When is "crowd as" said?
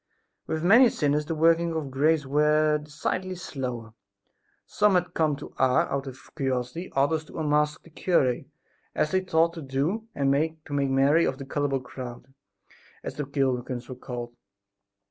11.81-13.13